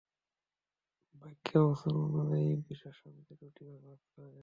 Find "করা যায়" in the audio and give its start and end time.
4.07-4.39